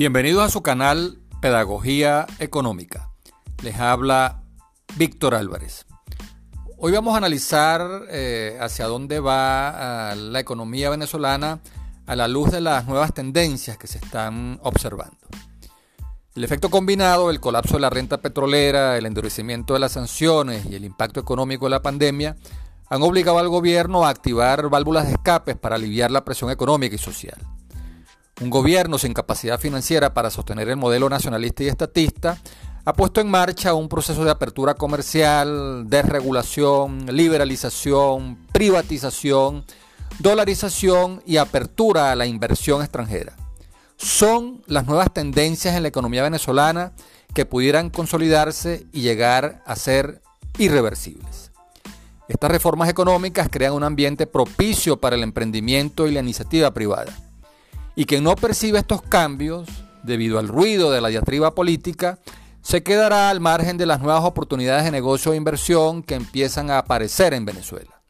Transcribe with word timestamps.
Bienvenidos 0.00 0.42
a 0.42 0.48
su 0.48 0.62
canal 0.62 1.18
Pedagogía 1.42 2.26
Económica. 2.38 3.10
Les 3.62 3.78
habla 3.78 4.44
Víctor 4.96 5.34
Álvarez. 5.34 5.84
Hoy 6.78 6.92
vamos 6.92 7.12
a 7.12 7.18
analizar 7.18 8.06
eh, 8.08 8.56
hacia 8.62 8.86
dónde 8.86 9.20
va 9.20 10.12
ah, 10.12 10.14
la 10.14 10.40
economía 10.40 10.88
venezolana 10.88 11.60
a 12.06 12.16
la 12.16 12.28
luz 12.28 12.50
de 12.50 12.62
las 12.62 12.86
nuevas 12.86 13.12
tendencias 13.12 13.76
que 13.76 13.88
se 13.88 13.98
están 13.98 14.58
observando. 14.62 15.18
El 16.34 16.44
efecto 16.44 16.70
combinado, 16.70 17.28
el 17.28 17.38
colapso 17.38 17.74
de 17.74 17.80
la 17.80 17.90
renta 17.90 18.22
petrolera, 18.22 18.96
el 18.96 19.04
endurecimiento 19.04 19.74
de 19.74 19.80
las 19.80 19.92
sanciones 19.92 20.64
y 20.64 20.76
el 20.76 20.86
impacto 20.86 21.20
económico 21.20 21.66
de 21.66 21.72
la 21.72 21.82
pandemia 21.82 22.38
han 22.88 23.02
obligado 23.02 23.38
al 23.38 23.50
gobierno 23.50 24.06
a 24.06 24.08
activar 24.08 24.70
válvulas 24.70 25.08
de 25.08 25.12
escapes 25.12 25.56
para 25.56 25.76
aliviar 25.76 26.10
la 26.10 26.24
presión 26.24 26.50
económica 26.50 26.94
y 26.94 26.98
social. 26.98 27.36
Un 28.40 28.48
gobierno 28.48 28.96
sin 28.96 29.12
capacidad 29.12 29.60
financiera 29.60 30.14
para 30.14 30.30
sostener 30.30 30.70
el 30.70 30.76
modelo 30.76 31.10
nacionalista 31.10 31.62
y 31.62 31.68
estatista 31.68 32.38
ha 32.86 32.94
puesto 32.94 33.20
en 33.20 33.30
marcha 33.30 33.74
un 33.74 33.90
proceso 33.90 34.24
de 34.24 34.30
apertura 34.30 34.72
comercial, 34.72 35.84
desregulación, 35.90 37.04
liberalización, 37.14 38.38
privatización, 38.50 39.66
dolarización 40.20 41.22
y 41.26 41.36
apertura 41.36 42.10
a 42.10 42.16
la 42.16 42.24
inversión 42.24 42.80
extranjera. 42.80 43.36
Son 43.98 44.62
las 44.66 44.86
nuevas 44.86 45.12
tendencias 45.12 45.76
en 45.76 45.82
la 45.82 45.88
economía 45.88 46.22
venezolana 46.22 46.92
que 47.34 47.44
pudieran 47.44 47.90
consolidarse 47.90 48.86
y 48.90 49.02
llegar 49.02 49.62
a 49.66 49.76
ser 49.76 50.22
irreversibles. 50.56 51.52
Estas 52.26 52.50
reformas 52.50 52.88
económicas 52.88 53.48
crean 53.50 53.74
un 53.74 53.84
ambiente 53.84 54.26
propicio 54.26 54.98
para 54.98 55.16
el 55.16 55.24
emprendimiento 55.24 56.08
y 56.08 56.12
la 56.12 56.20
iniciativa 56.20 56.72
privada 56.72 57.12
y 57.96 58.04
quien 58.04 58.24
no 58.24 58.36
percibe 58.36 58.78
estos 58.78 59.02
cambios, 59.02 59.68
debido 60.02 60.38
al 60.38 60.48
ruido 60.48 60.90
de 60.90 61.00
la 61.00 61.08
diatriba 61.08 61.54
política, 61.54 62.18
se 62.62 62.82
quedará 62.82 63.30
al 63.30 63.40
margen 63.40 63.78
de 63.78 63.86
las 63.86 64.00
nuevas 64.00 64.24
oportunidades 64.24 64.84
de 64.84 64.90
negocio 64.90 65.32
e 65.32 65.36
inversión 65.36 66.02
que 66.02 66.14
empiezan 66.14 66.70
a 66.70 66.78
aparecer 66.78 67.34
en 67.34 67.44
Venezuela. 67.44 68.02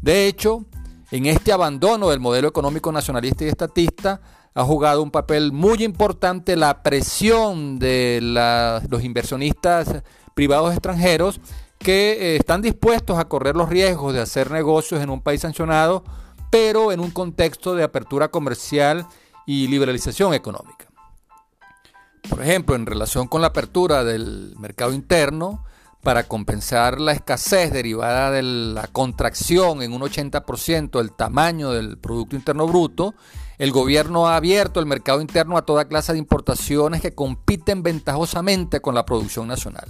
De 0.00 0.26
hecho, 0.26 0.64
en 1.10 1.26
este 1.26 1.52
abandono 1.52 2.10
del 2.10 2.20
modelo 2.20 2.48
económico 2.48 2.90
nacionalista 2.92 3.44
y 3.44 3.48
estatista 3.48 4.20
ha 4.54 4.64
jugado 4.64 5.02
un 5.02 5.10
papel 5.10 5.52
muy 5.52 5.84
importante 5.84 6.56
la 6.56 6.82
presión 6.82 7.78
de 7.78 8.20
los 8.88 9.04
inversionistas 9.04 10.02
privados 10.34 10.72
extranjeros 10.72 11.40
que 11.78 12.12
eh, 12.12 12.36
están 12.36 12.62
dispuestos 12.62 13.18
a 13.18 13.26
correr 13.26 13.54
los 13.54 13.68
riesgos 13.68 14.14
de 14.14 14.20
hacer 14.20 14.50
negocios 14.50 15.02
en 15.02 15.10
un 15.10 15.20
país 15.20 15.42
sancionado 15.42 16.04
pero 16.50 16.92
en 16.92 17.00
un 17.00 17.10
contexto 17.10 17.74
de 17.74 17.84
apertura 17.84 18.28
comercial 18.28 19.06
y 19.46 19.68
liberalización 19.68 20.34
económica. 20.34 20.86
Por 22.28 22.42
ejemplo, 22.42 22.74
en 22.74 22.86
relación 22.86 23.28
con 23.28 23.40
la 23.40 23.48
apertura 23.48 24.02
del 24.02 24.54
mercado 24.58 24.92
interno, 24.92 25.64
para 26.06 26.22
compensar 26.22 27.00
la 27.00 27.10
escasez 27.10 27.72
derivada 27.72 28.30
de 28.30 28.40
la 28.42 28.86
contracción 28.86 29.82
en 29.82 29.92
un 29.92 30.02
80% 30.02 30.98
del 30.98 31.10
tamaño 31.10 31.72
del 31.72 31.98
Producto 31.98 32.36
Interno 32.36 32.68
Bruto, 32.68 33.14
el 33.58 33.72
gobierno 33.72 34.28
ha 34.28 34.36
abierto 34.36 34.78
el 34.78 34.86
mercado 34.86 35.20
interno 35.20 35.56
a 35.56 35.66
toda 35.66 35.88
clase 35.88 36.12
de 36.12 36.20
importaciones 36.20 37.00
que 37.00 37.12
compiten 37.12 37.82
ventajosamente 37.82 38.80
con 38.80 38.94
la 38.94 39.04
producción 39.04 39.48
nacional. 39.48 39.86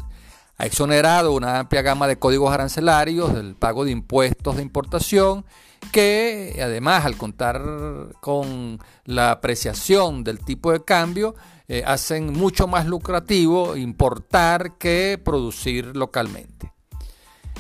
Ha 0.57 0.65
exonerado 0.65 1.33
una 1.33 1.59
amplia 1.59 1.83
gama 1.83 2.07
de 2.07 2.19
códigos 2.19 2.51
arancelarios 2.51 3.35
del 3.35 3.55
pago 3.55 3.85
de 3.85 3.91
impuestos 3.91 4.57
de 4.57 4.63
importación 4.63 5.45
que 5.93 6.59
además 6.63 7.05
al 7.05 7.17
contar 7.17 7.63
con 8.21 8.79
la 9.05 9.31
apreciación 9.31 10.25
del 10.25 10.39
tipo 10.41 10.73
de 10.73 10.85
cambio, 10.85 11.35
eh, 11.69 11.83
hacen 11.87 12.33
mucho 12.33 12.67
más 12.67 12.87
lucrativo 12.87 13.77
importar 13.77 14.79
que 14.79 15.21
producir 15.23 15.97
localmente. 15.97 16.73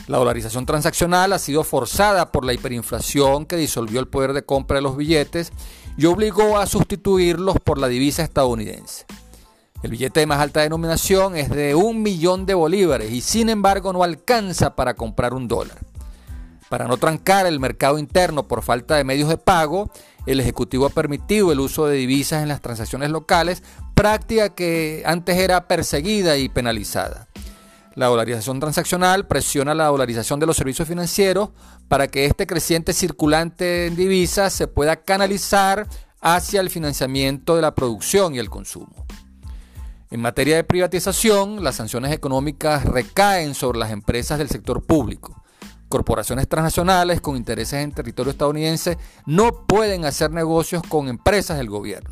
La 0.06 0.18
dolarización 0.18 0.66
transaccional 0.66 1.32
ha 1.32 1.38
sido 1.38 1.64
forzada 1.64 2.30
por 2.30 2.44
la 2.44 2.52
hiperinflación 2.52 3.44
que 3.44 3.56
disolvió 3.56 3.98
el 3.98 4.06
poder 4.06 4.32
de 4.34 4.44
compra 4.44 4.76
de 4.76 4.82
los 4.82 4.96
billetes 4.96 5.52
y 5.96 6.06
obligó 6.06 6.58
a 6.58 6.66
sustituirlos 6.66 7.56
por 7.58 7.78
la 7.78 7.88
divisa 7.88 8.22
estadounidense. 8.22 9.06
El 9.82 9.90
billete 9.90 10.20
de 10.20 10.26
más 10.26 10.40
alta 10.40 10.60
denominación 10.60 11.36
es 11.36 11.50
de 11.50 11.74
un 11.74 12.02
millón 12.02 12.46
de 12.46 12.54
bolívares 12.54 13.10
y 13.10 13.20
sin 13.20 13.48
embargo 13.48 13.92
no 13.92 14.04
alcanza 14.04 14.76
para 14.76 14.94
comprar 14.94 15.34
un 15.34 15.48
dólar. 15.48 15.78
Para 16.68 16.88
no 16.88 16.96
trancar 16.96 17.46
el 17.46 17.60
mercado 17.60 17.98
interno 17.98 18.48
por 18.48 18.62
falta 18.62 18.96
de 18.96 19.04
medios 19.04 19.28
de 19.28 19.38
pago, 19.38 19.90
el 20.26 20.40
Ejecutivo 20.40 20.86
ha 20.86 20.90
permitido 20.90 21.52
el 21.52 21.60
uso 21.60 21.86
de 21.86 21.96
divisas 21.96 22.42
en 22.42 22.48
las 22.48 22.60
transacciones 22.60 23.10
locales, 23.10 23.62
práctica 23.94 24.48
que 24.48 25.02
antes 25.06 25.36
era 25.38 25.68
perseguida 25.68 26.36
y 26.36 26.48
penalizada. 26.48 27.28
La 27.94 28.06
dolarización 28.06 28.60
transaccional 28.60 29.26
presiona 29.26 29.74
la 29.74 29.86
dolarización 29.86 30.40
de 30.40 30.46
los 30.46 30.56
servicios 30.56 30.88
financieros 30.88 31.50
para 31.88 32.08
que 32.08 32.26
este 32.26 32.46
creciente 32.46 32.92
circulante 32.92 33.86
en 33.86 33.96
divisas 33.96 34.52
se 34.52 34.66
pueda 34.66 34.96
canalizar 34.96 35.86
hacia 36.20 36.60
el 36.60 36.68
financiamiento 36.68 37.54
de 37.54 37.62
la 37.62 37.74
producción 37.74 38.34
y 38.34 38.38
el 38.38 38.50
consumo. 38.50 39.06
En 40.10 40.20
materia 40.20 40.56
de 40.56 40.64
privatización, 40.64 41.64
las 41.64 41.76
sanciones 41.76 42.12
económicas 42.12 42.84
recaen 42.84 43.54
sobre 43.54 43.78
las 43.78 43.92
empresas 43.92 44.38
del 44.38 44.48
sector 44.48 44.84
público. 44.84 45.42
Corporaciones 45.96 46.46
transnacionales 46.46 47.22
con 47.22 47.38
intereses 47.38 47.82
en 47.82 47.90
territorio 47.90 48.30
estadounidense 48.30 48.98
no 49.24 49.64
pueden 49.66 50.04
hacer 50.04 50.30
negocios 50.30 50.82
con 50.86 51.08
empresas 51.08 51.56
del 51.56 51.70
gobierno. 51.70 52.10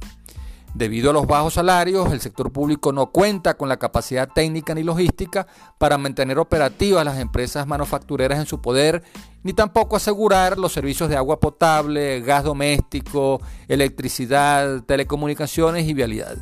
Debido 0.73 1.11
a 1.11 1.13
los 1.13 1.27
bajos 1.27 1.53
salarios, 1.53 2.11
el 2.11 2.23
sector 2.23 2.51
público 2.51 2.93
no 2.93 3.11
cuenta 3.13 3.59
con 3.59 3.69
la 3.69 3.77
capacidad 3.77 4.27
técnica 4.27 4.75
ni 4.75 4.85
logística 4.85 5.47
para 5.77 5.99
mantener 5.99 6.39
operativas 6.39 7.05
las 7.05 7.19
empresas 7.19 7.67
manufactureras 7.67 8.39
en 8.39 8.47
su 8.47 8.63
poder, 8.63 9.03
ni 9.43 9.53
tampoco 9.53 9.97
asegurar 9.97 10.57
los 10.57 10.73
servicios 10.73 11.11
de 11.11 11.19
agua 11.19 11.39
potable, 11.39 12.23
gas 12.23 12.45
doméstico, 12.45 13.43
electricidad, 13.69 14.83
telecomunicaciones 14.85 15.87
y 15.87 15.93
vialidad. 15.93 16.39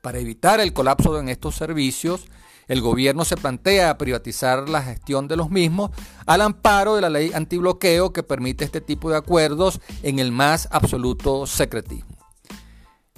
Para 0.00 0.18
evitar 0.18 0.60
el 0.60 0.72
colapso 0.72 1.20
en 1.20 1.28
estos 1.28 1.56
servicios, 1.56 2.24
el 2.72 2.80
gobierno 2.80 3.26
se 3.26 3.36
plantea 3.36 3.98
privatizar 3.98 4.66
la 4.66 4.80
gestión 4.80 5.28
de 5.28 5.36
los 5.36 5.50
mismos 5.50 5.90
al 6.24 6.40
amparo 6.40 6.94
de 6.94 7.02
la 7.02 7.10
ley 7.10 7.30
antibloqueo 7.34 8.14
que 8.14 8.22
permite 8.22 8.64
este 8.64 8.80
tipo 8.80 9.10
de 9.10 9.18
acuerdos 9.18 9.78
en 10.02 10.18
el 10.18 10.32
más 10.32 10.68
absoluto 10.70 11.46
secretismo. 11.46 12.16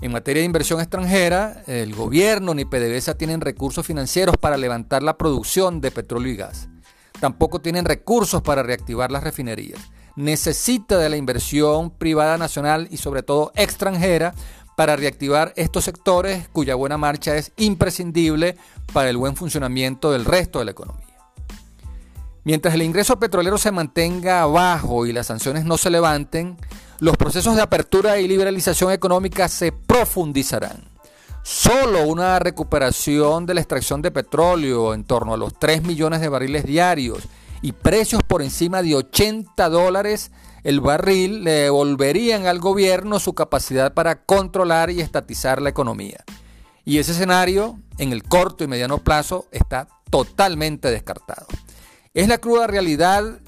En 0.00 0.10
materia 0.10 0.41
de 0.41 0.47
inversión 0.47 0.81
extranjera, 0.81 1.62
el 1.69 1.94
gobierno 1.94 2.53
ni 2.53 2.64
PDVSA 2.64 3.14
tienen 3.14 3.41
recursos 3.41 3.87
financieros 3.87 4.37
para 4.38 4.56
levantar 4.56 5.04
la 5.04 5.16
producción 5.16 5.81
de 5.81 5.93
petróleo 5.93 6.32
y 6.32 6.37
gas. 6.37 6.69
Tampoco 7.20 7.60
tienen 7.60 7.84
recursos 7.84 8.43
para 8.43 8.64
reactivar 8.64 9.12
las 9.12 9.22
refinerías. 9.22 9.78
Necesita 10.16 10.98
de 10.98 11.10
la 11.10 11.16
inversión 11.16 11.91
privada 11.91 12.38
nacional 12.38 12.88
y 12.91 12.97
sobre 12.97 13.22
todo 13.22 13.53
extranjera 13.54 14.34
para 14.77 14.97
reactivar 14.97 15.53
estos 15.57 15.85
sectores 15.85 16.49
cuya 16.49 16.75
buena 16.75 16.99
marcha 16.99 17.37
es 17.37 17.53
imprescindible 17.57 18.57
para 18.93 19.11
el 19.11 19.17
buen 19.17 19.37
funcionamiento 19.37 20.11
del 20.12 20.25
resto 20.25 20.59
de 20.59 20.65
la 20.67 20.71
economía. 20.73 21.07
Mientras 22.45 22.75
el 22.75 22.83
ingreso 22.83 23.19
petrolero 23.19 23.57
se 23.57 23.73
mantenga 23.73 24.45
bajo 24.47 25.07
y 25.07 25.12
las 25.12 25.29
sanciones 25.29 25.65
no 25.65 25.79
se 25.79 25.91
levanten, 25.91 26.59
los 27.01 27.17
procesos 27.17 27.57
de 27.57 27.62
apertura 27.62 28.19
y 28.19 28.29
liberalización 28.29 28.93
económica 28.93 29.49
se 29.49 29.73
profundizarán. 29.73 30.85
Solo 31.43 32.06
una 32.06 32.39
recuperación 32.39 33.47
de 33.47 33.55
la 33.55 33.61
extracción 33.61 34.03
de 34.03 34.11
petróleo 34.11 34.95
en 34.95 35.05
torno 35.05 35.35
a 35.35 35.37
los 35.37 35.59
3 35.59 35.83
millones 35.83 36.21
de 36.21 36.29
barriles 36.29 36.65
diarios 36.65 37.25
y 37.62 37.73
precios 37.73 38.23
por 38.23 38.43
encima 38.43 38.83
de 38.83 38.95
80 38.95 39.69
dólares 39.69 40.31
el 40.64 40.81
barril 40.81 41.44
le 41.44 41.52
devolverían 41.52 42.46
al 42.46 42.58
gobierno 42.58 43.20
su 43.20 43.34
capacidad 43.34 43.93
para 43.93 44.25
controlar 44.25 44.90
y 44.90 45.00
estatizar 45.00 45.61
la 45.61 45.69
economía. 45.69 46.25
Y 46.87 46.99
ese 46.99 47.12
escenario, 47.12 47.78
en 47.99 48.12
el 48.12 48.22
corto 48.22 48.64
y 48.64 48.66
mediano 48.66 48.99
plazo, 48.99 49.46
está 49.52 49.88
totalmente 50.11 50.90
descartado. 50.90 51.46
Es 52.14 52.28
la 52.28 52.38
cruda 52.38 52.66
realidad 52.66 53.40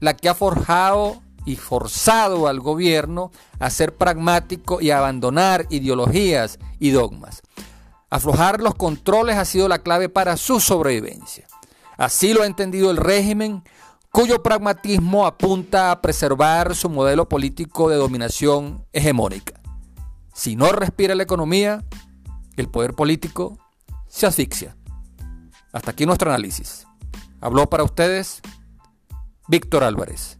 la 0.00 0.14
que 0.14 0.28
ha 0.28 0.34
forjado 0.34 1.22
y 1.46 1.56
forzado 1.56 2.46
al 2.46 2.60
gobierno 2.60 3.30
a 3.58 3.70
ser 3.70 3.94
pragmático 3.94 4.82
y 4.82 4.90
a 4.90 4.98
abandonar 4.98 5.66
ideologías 5.70 6.58
y 6.78 6.90
dogmas. 6.90 7.40
Aflojar 8.10 8.60
los 8.60 8.74
controles 8.74 9.36
ha 9.36 9.44
sido 9.46 9.66
la 9.66 9.78
clave 9.78 10.08
para 10.10 10.36
su 10.36 10.60
sobrevivencia. 10.60 11.46
Así 11.96 12.34
lo 12.34 12.42
ha 12.42 12.46
entendido 12.46 12.90
el 12.90 12.98
régimen 12.98 13.62
cuyo 14.18 14.42
pragmatismo 14.42 15.26
apunta 15.26 15.92
a 15.92 16.02
preservar 16.02 16.74
su 16.74 16.90
modelo 16.90 17.28
político 17.28 17.88
de 17.88 17.94
dominación 17.94 18.84
hegemónica. 18.92 19.60
Si 20.34 20.56
no 20.56 20.72
respira 20.72 21.14
la 21.14 21.22
economía, 21.22 21.84
el 22.56 22.68
poder 22.68 22.94
político 22.94 23.56
se 24.08 24.26
asfixia. 24.26 24.76
Hasta 25.72 25.92
aquí 25.92 26.04
nuestro 26.04 26.30
análisis. 26.30 26.84
Habló 27.40 27.70
para 27.70 27.84
ustedes 27.84 28.40
Víctor 29.46 29.84
Álvarez. 29.84 30.36